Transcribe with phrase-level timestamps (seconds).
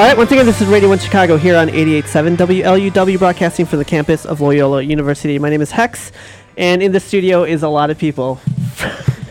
[0.00, 3.80] All right, once again, this is Radio 1 Chicago here on 88.7 WLUW, broadcasting from
[3.80, 5.38] the campus of Loyola University.
[5.38, 6.10] My name is Hex,
[6.56, 8.36] and in the studio is a lot of people.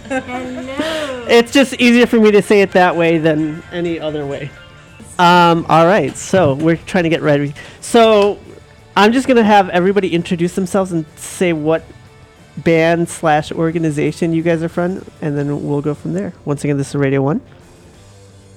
[0.09, 1.25] Hello.
[1.27, 4.51] It's just easier for me to say it that way than any other way.
[5.17, 7.55] Um, all right, so we're trying to get ready.
[7.81, 8.37] So
[8.95, 11.83] I'm just going to have everybody introduce themselves and say what
[12.57, 16.31] band slash organization you guys are from, and then we'll go from there.
[16.45, 17.41] Once again, this is Radio 1.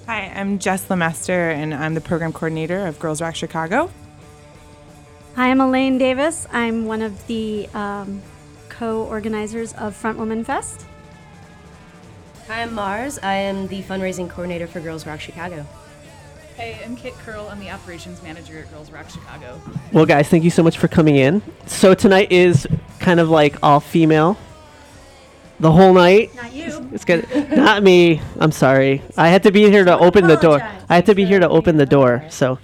[0.06, 3.88] Hi, I'm Jess Lemester, and I'm the program coordinator of Girls Rock Chicago.
[5.36, 6.44] Hi, I'm Elaine Davis.
[6.50, 8.20] I'm one of the um,
[8.68, 10.84] co-organizers of Front Woman Fest.
[12.48, 13.20] Hi, I'm Mars.
[13.20, 15.64] I am the fundraising coordinator for Girls Rock Chicago.
[16.56, 17.46] Hey, I'm Kit Curl.
[17.48, 19.60] I'm the operations manager at Girls Rock Chicago.
[19.92, 21.42] Well, guys, thank you so much for coming in.
[21.66, 22.66] So tonight is
[22.98, 24.36] kind of like all female.
[25.60, 26.34] The whole night.
[26.34, 26.88] Not you.
[26.92, 27.26] It's good.
[27.56, 28.20] Not me.
[28.40, 29.02] I'm sorry.
[29.16, 30.60] I had to be here to open the door.
[30.88, 32.24] I had to be here to open the door.
[32.30, 32.58] So.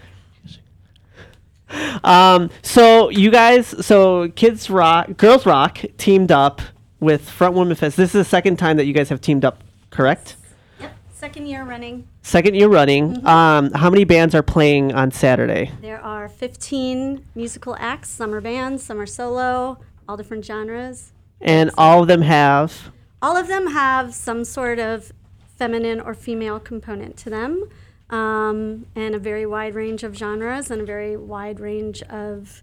[2.02, 2.50] Um.
[2.62, 3.86] So you guys.
[3.86, 6.60] So kids rock, girls rock teamed up
[6.98, 7.96] with Front Women Fest.
[7.96, 9.62] This is the second time that you guys have teamed up.
[9.90, 10.36] Correct.
[10.80, 10.96] Yep.
[11.12, 12.08] Second year running.
[12.22, 13.24] Second year running.
[13.26, 13.70] Um.
[13.72, 15.70] How many bands are playing on Saturday?
[15.82, 18.08] There are 15 musical acts.
[18.08, 19.78] Some are bands, some are solo,
[20.08, 21.12] all different genres.
[21.40, 22.90] And all of them have.
[23.22, 25.12] All of them have some sort of
[25.56, 27.68] feminine or female component to them,
[28.10, 32.62] um, and a very wide range of genres and a very wide range of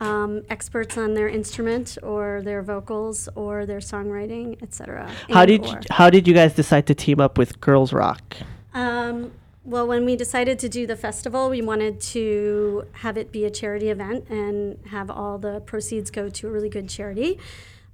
[0.00, 5.10] um, experts on their instrument or their vocals or their songwriting, etc.
[5.30, 5.80] How did or.
[5.90, 8.36] how did you guys decide to team up with Girls Rock?
[8.74, 9.32] Um,
[9.64, 13.50] well, when we decided to do the festival, we wanted to have it be a
[13.50, 17.38] charity event and have all the proceeds go to a really good charity.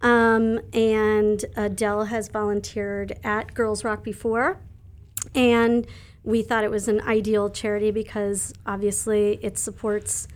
[0.03, 4.59] Um, and Adele has volunteered at Girls Rock before.
[5.35, 5.87] And
[6.23, 10.29] we thought it was an ideal charity because obviously it supports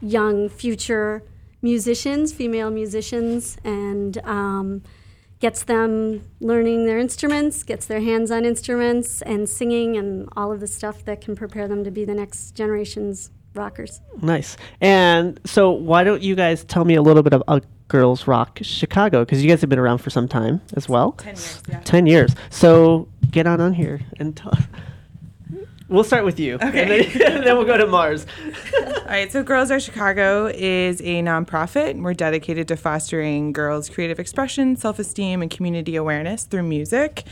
[0.00, 1.22] young future
[1.62, 4.82] musicians, female musicians, and um,
[5.38, 10.60] gets them learning their instruments, gets their hands on instruments, and singing, and all of
[10.60, 14.00] the stuff that can prepare them to be the next generation's rockers.
[14.20, 14.56] Nice.
[14.80, 19.20] And so, why don't you guys tell me a little bit about Girls Rock Chicago?
[19.20, 21.12] Because you guys have been around for some time as well.
[21.12, 21.80] 10 years, yeah.
[21.80, 22.34] 10 years.
[22.48, 24.56] So, get on on here and tell.
[25.90, 26.54] We'll start with you.
[26.54, 26.64] Okay.
[26.64, 27.00] And then,
[27.34, 28.24] and then we'll go to Mars.
[28.82, 32.00] All right, so Girls Rock Chicago is a nonprofit.
[32.00, 37.24] We're dedicated to fostering girls' creative expression, self esteem, and community awareness through music.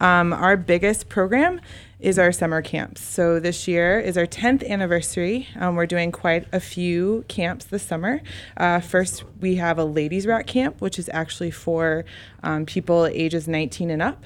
[0.00, 1.60] Um, our biggest program
[1.98, 3.00] is our summer camps.
[3.00, 5.48] So this year is our 10th anniversary.
[5.58, 8.20] Um, we're doing quite a few camps this summer.
[8.56, 12.04] Uh, first, we have a ladies' rock camp, which is actually for
[12.42, 14.24] um, people ages 19 and up.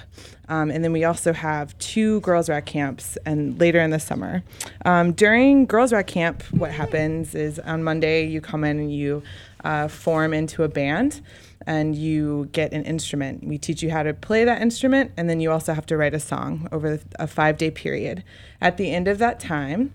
[0.48, 4.42] Um, and then we also have two Girls Rock camps and later in the summer.
[4.84, 9.22] Um, during Girls Rock camp, what happens is on Monday you come in and you
[9.62, 11.20] uh, form into a band
[11.66, 13.44] and you get an instrument.
[13.44, 16.15] We teach you how to play that instrument and then you also have to write
[16.15, 18.25] a song over a five day period.
[18.60, 19.93] At the end of that time,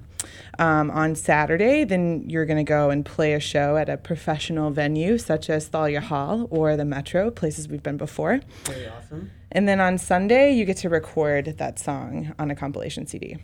[0.58, 4.72] um, on Saturday, then you're going to go and play a show at a professional
[4.72, 8.40] venue such as Thalia Hall or the Metro, places we've been before.
[8.64, 9.32] Very awesome.
[9.52, 13.38] And then on Sunday, you get to record that song on a compilation CD.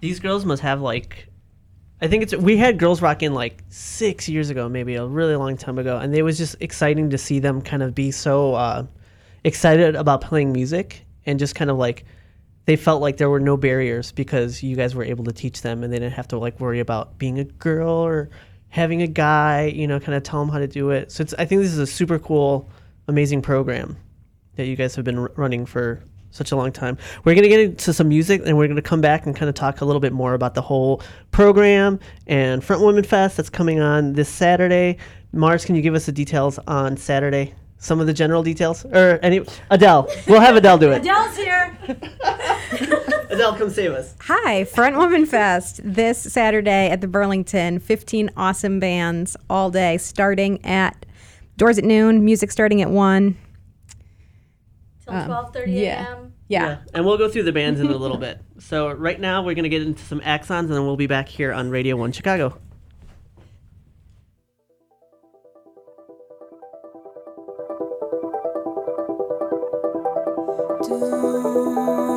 [0.00, 1.28] These girls must have like.
[2.00, 5.36] I think it's we had girls rock in like six years ago, maybe a really
[5.36, 8.54] long time ago, and it was just exciting to see them kind of be so
[8.54, 8.86] uh,
[9.44, 12.04] excited about playing music and just kind of like
[12.66, 15.84] they felt like there were no barriers because you guys were able to teach them
[15.84, 18.30] and they didn't have to like worry about being a girl or
[18.70, 21.12] having a guy, you know, kind of tell them how to do it.
[21.12, 22.68] So it's I think this is a super cool,
[23.06, 23.96] amazing program
[24.56, 26.02] that you guys have been running for
[26.34, 26.98] such a long time.
[27.24, 29.48] We're going to get into some music and we're going to come back and kind
[29.48, 31.00] of talk a little bit more about the whole
[31.30, 34.98] program and Front Women Fest that's coming on this Saturday.
[35.32, 37.54] Mars, can you give us the details on Saturday?
[37.78, 38.84] Some of the general details?
[38.84, 40.08] Or any Adele.
[40.26, 41.02] We'll have Adele do it.
[41.02, 41.78] Adele's here.
[43.30, 44.14] Adele, come save us.
[44.22, 47.78] Hi, Front Woman Fest this Saturday at the Burlington.
[47.78, 51.06] 15 awesome bands all day, starting at
[51.56, 53.36] doors at noon, music starting at 1.
[55.04, 56.06] Till um, 12:30 yeah.
[56.06, 56.32] a.m.
[56.48, 56.78] Yeah.
[56.92, 58.40] And we'll go through the bands in a little bit.
[58.60, 61.28] So right now we're going to get into some axons and then we'll be back
[61.28, 62.56] here on Radio 1 Chicago.
[70.82, 72.13] Do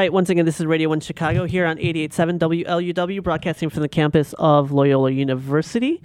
[0.00, 3.88] right, once again, this is Radio 1 Chicago here on 88.7 WLUW, broadcasting from the
[3.88, 6.00] campus of Loyola University.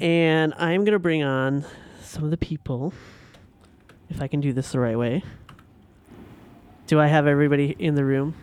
[0.00, 1.64] And I'm going to bring on
[2.02, 2.92] some of the people,
[4.08, 5.22] if I can do this the right way.
[6.88, 8.34] Do I have everybody in the room?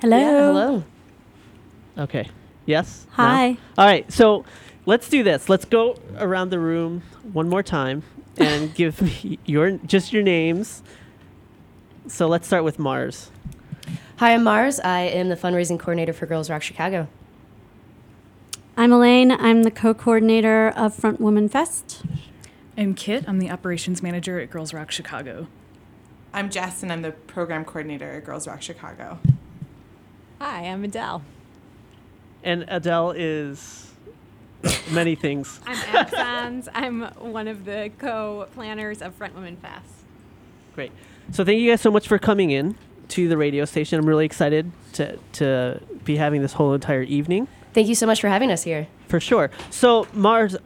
[0.00, 0.18] Hello.
[0.18, 0.84] hello.
[1.98, 2.26] Okay.
[2.64, 3.06] Yes?
[3.18, 3.24] No?
[3.24, 3.58] Hi.
[3.76, 4.46] All right, so
[4.86, 5.50] let's do this.
[5.50, 7.02] Let's go around the room
[7.34, 8.02] one more time
[8.38, 10.82] and give me your just your names.
[12.10, 13.30] So let's start with Mars.
[14.16, 14.80] Hi, I'm Mars.
[14.80, 17.06] I am the fundraising coordinator for Girls Rock Chicago.
[18.76, 19.30] I'm Elaine.
[19.30, 22.02] I'm the co-coordinator of Front Woman Fest.
[22.76, 23.24] I'm Kit.
[23.28, 25.46] I'm the operations manager at Girls Rock Chicago.
[26.34, 29.20] I'm Jess, and I'm the program coordinator at Girls Rock Chicago.
[30.40, 31.22] Hi, I'm Adele.
[32.42, 33.92] And Adele is
[34.90, 35.60] many things.
[35.66, 36.68] I'm Axons.
[36.74, 37.02] I'm
[37.32, 39.94] one of the co-planners of Front Women Fest.
[40.74, 40.90] Great.
[41.32, 42.76] So thank you guys so much for coming in
[43.08, 43.98] to the radio station.
[43.98, 48.20] I'm really excited to to be having this whole entire evening Thank you so much
[48.20, 48.88] for having us here.
[49.06, 49.48] for sure.
[49.70, 50.56] So Mars,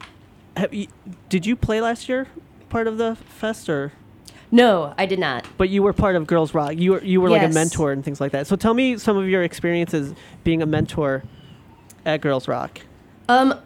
[0.57, 0.87] have you,
[1.29, 2.27] did you play last year?
[2.69, 3.91] Part of the fest, or
[4.49, 5.45] No, I did not.
[5.57, 6.73] but you were part of Girls Rock.
[6.77, 8.47] You were you were like a mentor and things like that.
[8.47, 11.23] So tell me some of your experiences being a mentor
[12.05, 12.81] at Girls Rock.
[13.29, 13.59] Um,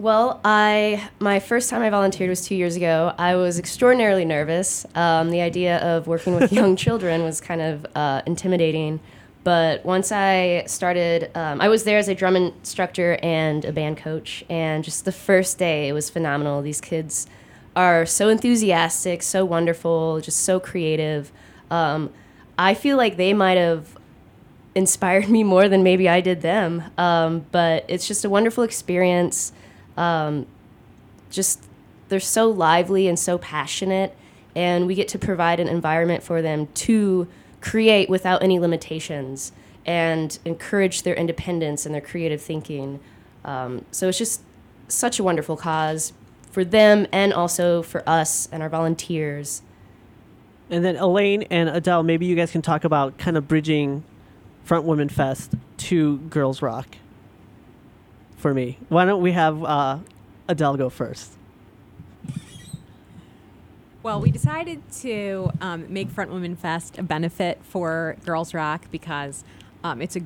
[0.00, 3.14] well, I my first time I volunteered was two years ago.
[3.18, 4.86] I was extraordinarily nervous.
[4.94, 9.00] Um, the idea of working with young children was kind of uh, intimidating.
[9.44, 13.98] But once I started, um, I was there as a drum instructor and a band
[13.98, 14.44] coach.
[14.48, 16.62] And just the first day, it was phenomenal.
[16.62, 17.26] These kids
[17.76, 21.30] are so enthusiastic, so wonderful, just so creative.
[21.70, 22.10] Um,
[22.58, 23.98] I feel like they might have
[24.74, 26.84] inspired me more than maybe I did them.
[26.96, 29.52] Um, but it's just a wonderful experience.
[29.96, 30.46] Um,
[31.30, 31.64] just
[32.08, 34.16] they're so lively and so passionate,
[34.54, 37.28] and we get to provide an environment for them to
[37.60, 39.52] create without any limitations
[39.86, 43.00] and encourage their independence and their creative thinking.
[43.44, 44.42] Um, so it's just
[44.88, 46.12] such a wonderful cause
[46.50, 49.62] for them and also for us and our volunteers.
[50.68, 54.04] And then Elaine and Adele, maybe you guys can talk about kind of bridging
[54.64, 56.96] Front Women Fest to Girls Rock
[58.40, 58.78] for me.
[58.88, 59.98] Why don't we have uh,
[60.48, 61.36] Adele go first?
[64.02, 69.44] Well, we decided to um, make Front Women Fest a benefit for Girls Rock because
[69.84, 70.22] um, it's a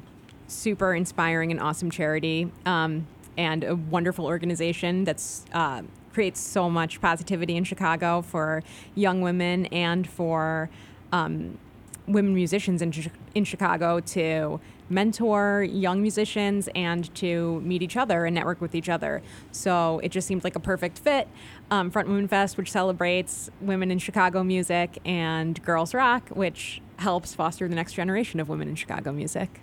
[0.46, 3.06] super inspiring and awesome charity um,
[3.36, 8.62] and a wonderful organization that's uh, creates so much positivity in Chicago for
[8.94, 10.70] young women and for
[11.12, 11.58] um,
[12.06, 12.92] women musicians in,
[13.34, 18.88] in Chicago to mentor young musicians and to meet each other and network with each
[18.88, 19.22] other.
[19.52, 21.28] So it just seemed like a perfect fit.
[21.70, 27.34] Um, Front Women Fest, which celebrates women in Chicago music, and Girls Rock, which helps
[27.34, 29.60] foster the next generation of women in Chicago music.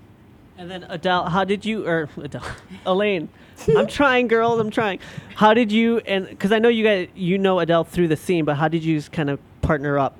[0.57, 2.43] And then Adele, how did you, or Adele,
[2.85, 3.29] Elaine,
[3.75, 4.99] I'm trying, girls, I'm trying.
[5.35, 8.45] How did you, and because I know you guys, you know Adele through the scene,
[8.45, 10.19] but how did you kind of partner up?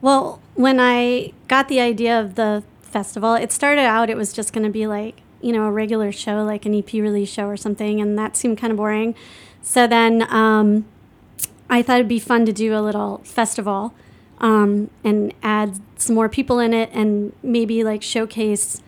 [0.00, 2.62] Well, when I got the idea of the
[2.96, 6.10] festival, it started out, it was just going to be like, you know, a regular
[6.10, 9.14] show, like an EP release show or something, and that seemed kind of boring.
[9.60, 10.86] So then um,
[11.68, 13.92] I thought it'd be fun to do a little festival
[14.38, 18.80] um, and add some more people in it and maybe like showcase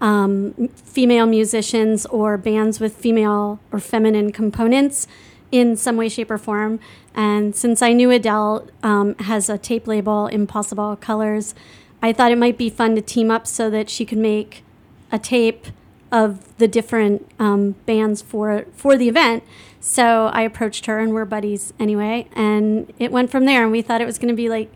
[0.00, 5.08] um, female musicians or bands with female or feminine components
[5.50, 6.78] in some way, shape, or form.
[7.12, 11.56] And since I knew Adele um, has a tape label, Impossible Colors,
[12.02, 14.62] I thought it might be fun to team up so that she could make
[15.10, 15.66] a tape
[16.12, 19.42] of the different um, bands for for the event.
[19.80, 22.28] So I approached her, and we're buddies anyway.
[22.34, 23.62] And it went from there.
[23.62, 24.70] And we thought it was going to be like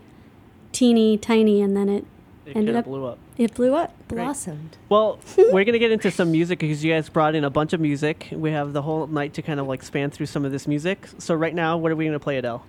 [0.71, 2.05] teeny tiny, and then it
[2.45, 3.17] It Ended kinda up- blew up.
[3.37, 3.93] it blew up.
[4.07, 4.77] Blossomed.
[4.89, 7.79] Well, we're gonna get into some music because you guys brought in a bunch of
[7.79, 8.27] music.
[8.31, 11.07] We have the whole night to kind of like span through some of this music.
[11.19, 12.63] So right now, what are we gonna play, Adele?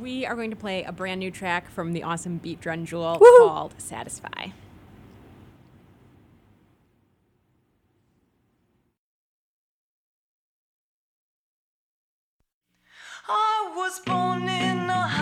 [0.00, 3.18] We are going to play a brand new track from the awesome Beat Drum Jewel
[3.20, 3.46] Woohoo!
[3.46, 4.48] called Satisfy.
[13.28, 15.21] I was born in a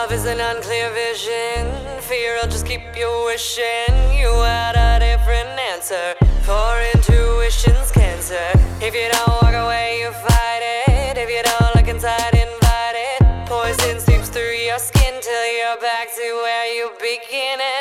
[0.00, 1.68] Love is an unclear vision.
[2.00, 6.14] Fear will just keep you wishing you had a different answer.
[6.40, 8.48] For intuition's cancer.
[8.80, 11.18] If you don't walk away, you fight it.
[11.18, 13.46] If you don't look inside, invite it.
[13.46, 17.79] Poison seeps through your skin till you're back to where you begin it.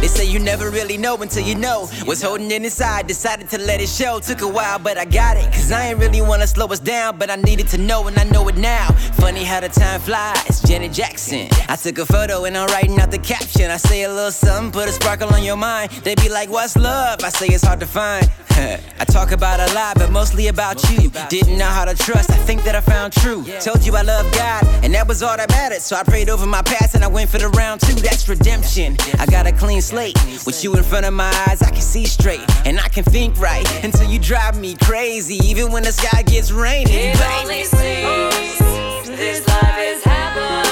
[0.00, 1.88] They say you never really know until you know.
[2.06, 4.20] Was holding it inside, decided to let it show.
[4.20, 5.44] Took a while, but I got it.
[5.52, 8.24] Cause I ain't really wanna slow us down, but I needed to know, and I
[8.24, 8.88] know it now.
[9.14, 11.48] Funny how the time flies, Janet Jackson.
[11.68, 13.70] I took a photo and I'm writing out the caption.
[13.70, 15.90] I say a little something, put a sparkle on your mind.
[16.04, 17.22] They be like, What's love?
[17.22, 18.30] I say it's hard to find.
[18.58, 21.10] I talk about a lot, but mostly about you.
[21.28, 23.44] Didn't know how to trust, I think that I found true.
[23.60, 25.82] Told you I love God, and that was all that mattered.
[25.82, 27.94] So I prayed over my past and I went for the round two.
[27.96, 28.96] That's redemption.
[29.18, 32.40] I got a clean With you in front of my eyes, I can see straight.
[32.66, 35.36] And I can think right until you drive me crazy.
[35.46, 36.90] Even when the sky gets rainy.
[36.90, 40.65] It only seems this life is happening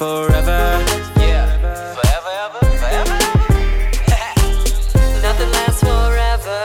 [0.00, 0.80] forever.
[1.20, 1.44] Yeah,
[1.92, 3.18] forever, ever, forever.
[5.20, 6.60] Nothing lasts forever.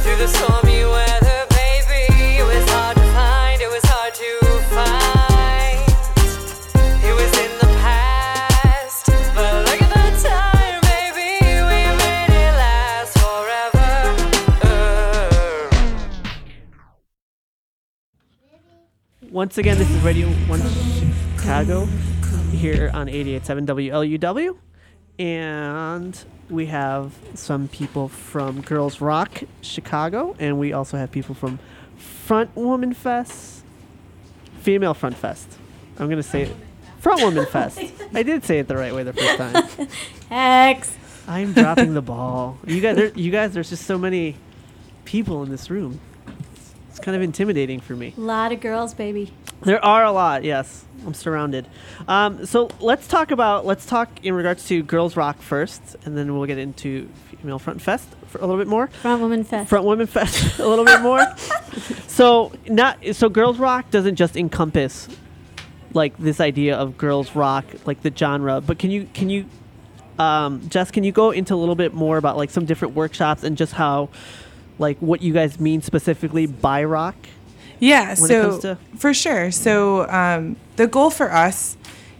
[0.00, 3.60] Through the stormy weather, baby, it was hard to find.
[3.60, 4.40] It was hard to
[4.72, 5.92] find.
[7.04, 11.44] It was in the past, but look at the time, baby.
[11.68, 13.92] We made it last forever.
[19.30, 20.62] Once again, this is Radio 1
[21.36, 21.86] Chicago
[22.50, 24.56] here on 88.7 WLUW.
[25.18, 31.58] And we have some people from Girls Rock Chicago, and we also have people from
[31.96, 33.64] Front Woman Fest,
[34.60, 35.58] Female Front Fest.
[35.98, 36.56] I'm going to say it.
[37.00, 37.80] Front Woman Fest.
[38.14, 39.88] I did say it the right way the first time.
[40.30, 40.96] X.
[41.26, 42.58] I'm dropping the ball.
[42.66, 44.36] You guys, there, you guys, there's just so many
[45.04, 46.00] people in this room.
[46.90, 48.14] It's kind of intimidating for me.
[48.16, 49.32] A lot of girls, baby.
[49.62, 50.44] There are a lot.
[50.44, 51.66] Yes, I'm surrounded.
[52.06, 56.36] Um, so let's talk about let's talk in regards to girls rock first, and then
[56.36, 58.86] we'll get into female front fest for a little bit more.
[58.88, 59.68] Front Woman Fest.
[59.68, 61.24] Front women fest a little bit more.
[62.18, 65.06] So not so girls rock doesn't just encompass
[65.94, 69.46] like this idea of girls rock, like the genre, but can you can you
[70.18, 73.44] um, Jess, can you go into a little bit more about like some different workshops
[73.44, 74.08] and just how
[74.78, 77.16] like what you guys mean specifically by rock?
[77.80, 79.50] Yeah, when it comes so for sure.
[79.52, 81.76] So um, the goal for us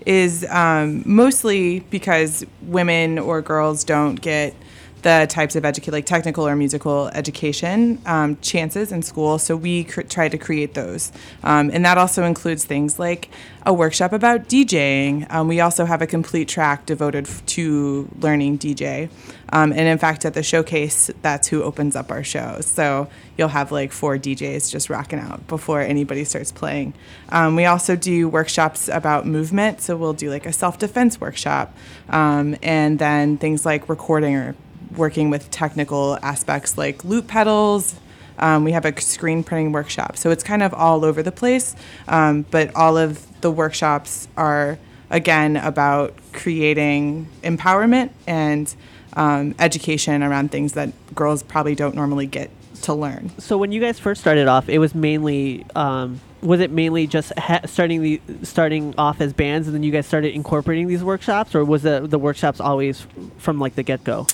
[0.07, 4.55] is um, mostly because women or girls don't get
[5.03, 9.39] the types of education, like technical or musical education um, chances in school.
[9.39, 11.13] So we cr- try to create those.
[11.43, 13.31] Um, and that also includes things like
[13.65, 15.31] a workshop about DJing.
[15.33, 19.11] Um, we also have a complete track devoted f- to learning DJ.
[19.51, 22.67] Um, and in fact, at the showcase, that's who opens up our shows.
[22.67, 26.95] So you'll have like four DJs just rocking out before anybody starts playing.
[27.31, 29.81] Um, we also do workshops about movement.
[29.81, 31.75] So we'll do like a self defense workshop
[32.09, 34.55] um, and then things like recording or
[34.97, 37.95] working with technical aspects like loop pedals.
[38.39, 40.17] Um, we have a screen printing workshop.
[40.17, 41.75] So it's kind of all over the place.
[42.07, 44.79] Um, but all of the workshops are,
[45.11, 48.73] again, about creating empowerment and
[49.15, 52.51] um, education around things that girls probably don't normally get
[52.83, 53.31] to learn.
[53.39, 57.37] So when you guys first started off, it was mainly um, was it mainly just
[57.39, 61.55] ha- starting the starting off as bands, and then you guys started incorporating these workshops,
[61.55, 63.07] or was the the workshops always
[63.39, 64.27] from like the get go?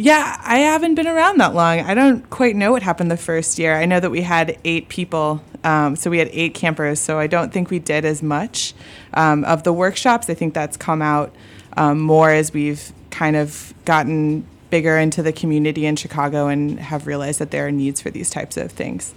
[0.00, 1.80] Yeah, I haven't been around that long.
[1.80, 3.74] I don't quite know what happened the first year.
[3.74, 7.26] I know that we had eight people, um, so we had eight campers, so I
[7.26, 8.74] don't think we did as much
[9.14, 10.30] um, of the workshops.
[10.30, 11.34] I think that's come out
[11.76, 17.08] um, more as we've kind of gotten bigger into the community in Chicago and have
[17.08, 19.14] realized that there are needs for these types of things.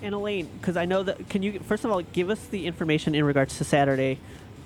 [0.00, 3.14] And Elaine, because I know that, can you first of all give us the information
[3.14, 4.18] in regards to Saturday?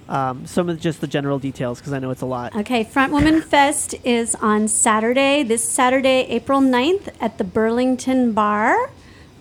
[0.09, 2.55] Um, some of just the general details, because I know it's a lot.
[2.55, 8.91] Okay, Front Woman Fest is on Saturday, this Saturday, April 9th, at the Burlington Bar,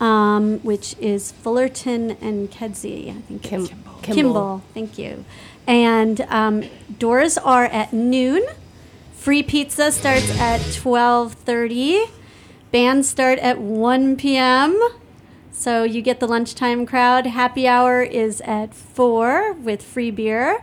[0.01, 3.43] um, which is Fullerton and Kedzie, I think.
[3.43, 4.15] Kim- it's- Kimball.
[4.15, 5.23] Kimball, thank you.
[5.67, 6.63] And um,
[6.99, 8.43] doors are at noon.
[9.15, 12.07] Free pizza starts at 12:30.
[12.71, 14.79] Bands start at 1 p.m.
[15.57, 17.25] So you get the lunchtime crowd.
[17.25, 20.61] Happy hour is at four with free beer,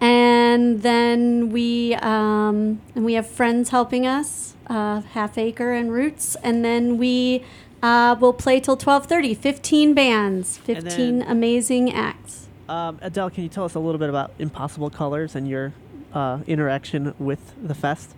[0.00, 6.36] and then we um, and we have friends helping us, uh, Half Acre and Roots,
[6.42, 7.44] and then we
[7.82, 9.34] uh, will play till twelve thirty.
[9.34, 12.48] Fifteen bands, fifteen then- amazing acts.
[12.68, 15.72] Um, Adele, can you tell us a little bit about Impossible Colors and your
[16.14, 18.14] uh, interaction with the fest?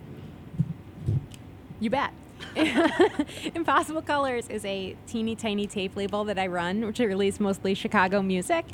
[1.79, 2.11] You bet.
[3.55, 7.73] Impossible Colors is a teeny tiny tape label that I run, which I release mostly
[7.73, 8.65] Chicago music.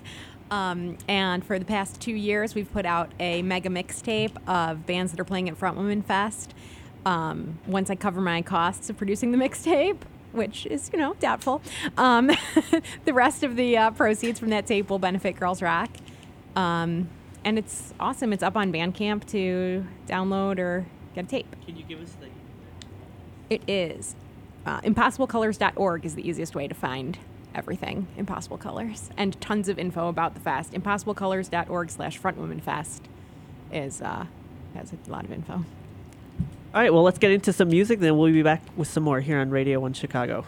[0.51, 5.11] Um, and for the past two years, we've put out a mega mixtape of bands
[5.11, 6.53] that are playing at Front Women Fest.
[7.05, 9.97] Um, once I cover my costs of producing the mixtape,
[10.31, 11.61] which is, you know, doubtful,
[11.97, 12.31] um,
[13.05, 15.89] the rest of the uh, proceeds from that tape will benefit Girls Rock.
[16.55, 17.09] Um,
[17.45, 18.33] and it's awesome.
[18.33, 21.55] It's up on Bandcamp to download or get a tape.
[21.65, 22.28] Can you give us the
[23.49, 24.15] It is.
[24.65, 27.17] Uh, impossiblecolors.org is the easiest way to find
[27.55, 30.73] everything Impossible Colors and tons of info about the fest.
[30.73, 33.01] Impossiblecolors.org slash frontwomenfest
[33.71, 34.25] is uh,
[34.75, 35.53] has a lot of info.
[35.53, 39.21] All right, well, let's get into some music, then we'll be back with some more
[39.21, 40.45] here on Radio 1 Chicago.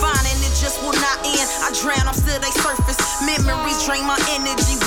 [0.00, 1.48] Finding it just will not end.
[1.62, 2.98] I drown, I'm still they surface.
[3.22, 4.79] Memories drain my energy.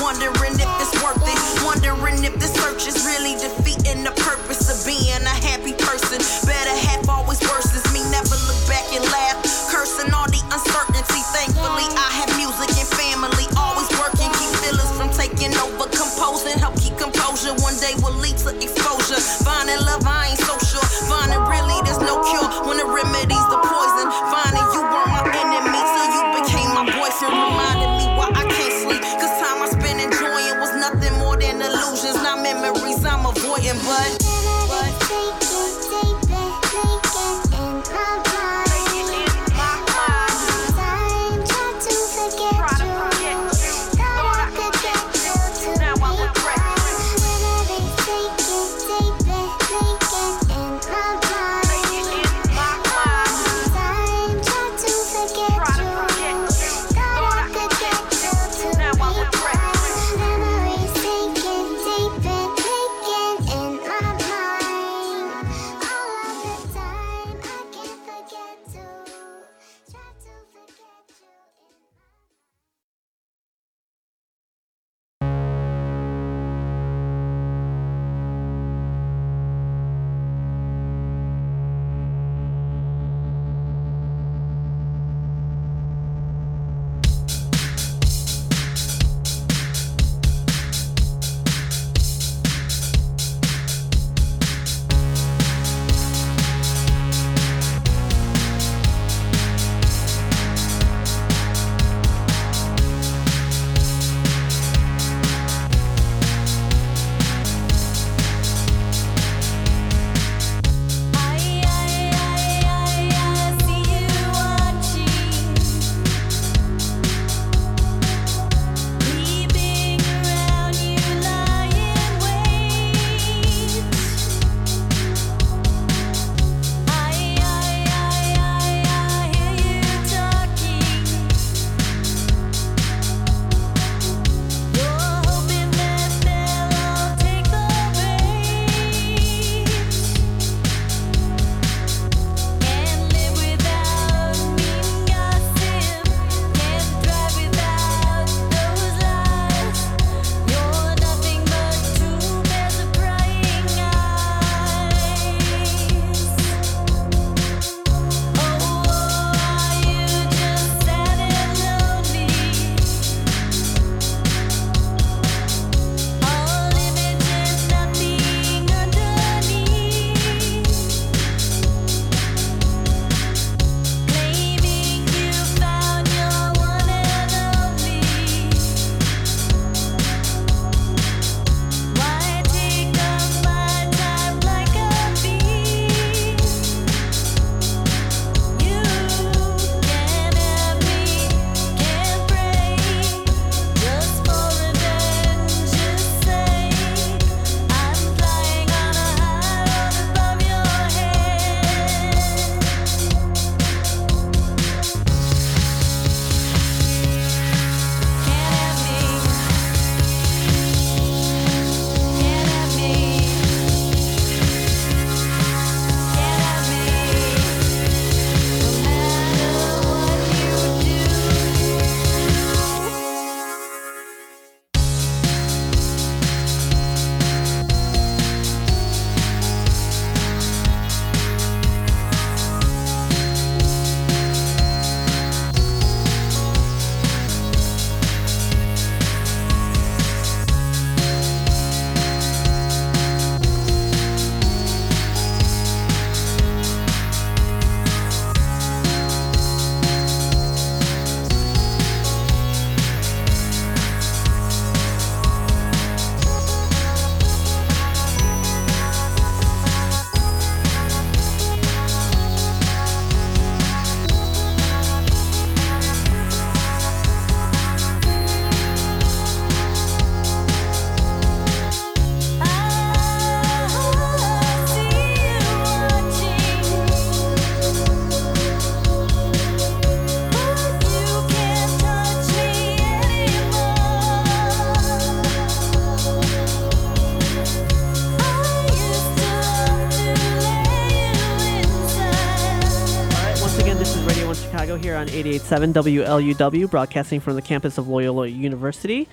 [295.53, 299.07] Seven WLUW broadcasting from the campus of Loyola University.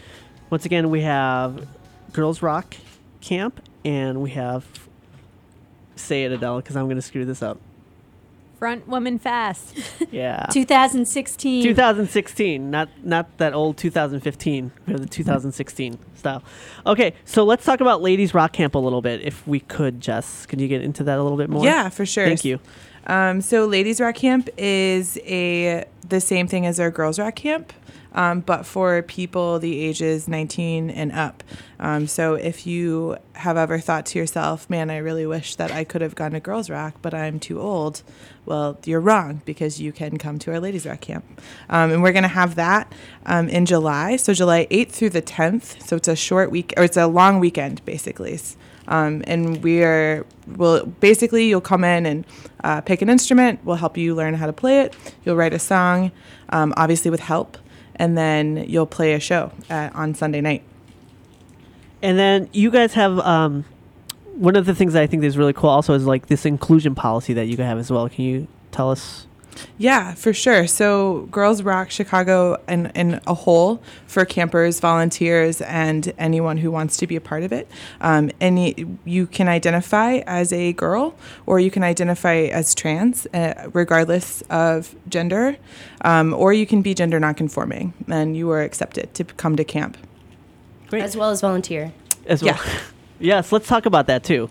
[0.48, 1.68] Once again, we have
[2.14, 2.76] Girls Rock
[3.20, 4.64] Camp, and we have
[5.96, 7.60] say it, Adele, because I'm going to screw this up.
[8.58, 9.76] Front Woman Fest.
[10.10, 10.46] Yeah.
[10.50, 11.62] 2016.
[11.62, 16.42] 2016, not not that old 2015, but the 2016 style.
[16.86, 20.46] Okay, so let's talk about Ladies Rock Camp a little bit, if we could, Jess.
[20.46, 21.64] Can you get into that a little bit more?
[21.64, 22.24] Yeah, for sure.
[22.24, 22.60] Thank you.
[23.10, 27.72] Um, so Ladies Rock Camp is a the same thing as our Girls Rock Camp,
[28.12, 31.42] um, but for people the ages 19 and up.
[31.78, 35.84] Um, so if you have ever thought to yourself, "Man, I really wish that I
[35.84, 38.02] could have gone to Girls Rock, but I'm too old,"
[38.44, 41.24] well, you're wrong because you can come to our Ladies Rock Camp,
[41.68, 42.92] um, and we're going to have that
[43.26, 44.16] um, in July.
[44.16, 45.82] So July 8th through the 10th.
[45.86, 48.38] So it's a short week, or it's a long weekend, basically.
[48.88, 52.26] Um, and we are will basically you'll come in and
[52.64, 53.60] uh, pick an instrument.
[53.64, 54.94] We'll help you learn how to play it.
[55.24, 56.10] You'll write a song,
[56.50, 57.56] um, obviously with help,
[58.00, 60.62] and then you'll play a show uh, on Sunday night.
[62.00, 63.66] And then you guys have um,
[64.36, 66.94] one of the things that I think is really cool also is like this inclusion
[66.94, 68.08] policy that you have as well.
[68.08, 69.26] Can you tell us?
[69.78, 70.66] Yeah, for sure.
[70.66, 76.96] So Girls Rock Chicago in, in a whole for campers, volunteers, and anyone who wants
[76.98, 77.68] to be a part of it.
[78.00, 81.14] Um, any you can identify as a girl
[81.46, 85.56] or you can identify as trans, uh, regardless of gender,
[86.02, 89.96] um, or you can be gender nonconforming, and you are accepted to come to camp.
[90.88, 91.02] Great.
[91.02, 91.92] As well as volunteer.
[92.26, 92.54] As well.
[92.54, 92.80] Yeah.
[93.20, 94.50] yes, let's talk about that too.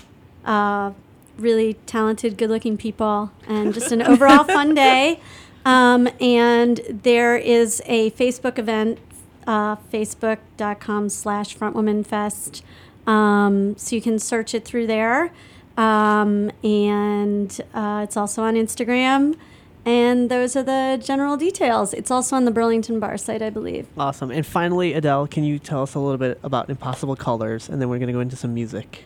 [0.49, 0.91] uh,
[1.37, 5.21] really talented, good-looking people, and just an overall fun day.
[5.63, 8.97] Um, and there is a Facebook event,
[9.45, 12.63] uh, facebook.com slash frontwomanfest.
[13.05, 15.31] Um, so you can search it through there.
[15.77, 19.37] Um, and uh, it's also on Instagram.
[19.85, 21.93] And those are the general details.
[21.93, 23.87] It's also on the Burlington Bar site, I believe.
[23.97, 24.29] Awesome.
[24.29, 27.69] And finally, Adele, can you tell us a little bit about Impossible Colors?
[27.69, 29.05] And then we're going to go into some music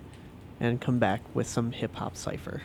[0.60, 2.62] and come back with some hip hop cipher.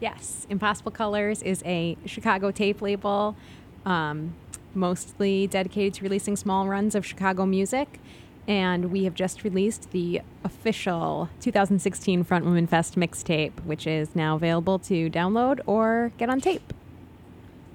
[0.00, 3.36] Yes, Impossible Colors is a Chicago tape label,
[3.84, 4.34] um,
[4.74, 7.98] mostly dedicated to releasing small runs of Chicago music.
[8.46, 14.36] And we have just released the official 2016 Front Women Fest mixtape, which is now
[14.36, 16.72] available to download or get on tape.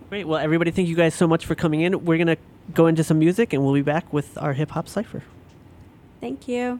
[0.09, 0.27] Great.
[0.27, 2.05] Well, everybody, thank you guys so much for coming in.
[2.05, 2.37] We're going to
[2.73, 5.21] go into some music and we'll be back with our hip hop cipher.
[6.21, 6.79] Thank you.